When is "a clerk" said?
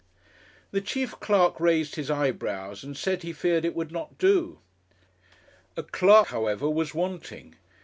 5.77-6.29